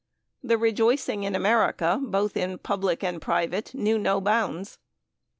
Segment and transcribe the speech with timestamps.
[0.43, 4.79] The rejoicing in America, both in public and private, knew no bounds.